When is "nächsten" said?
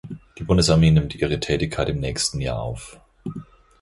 1.99-2.41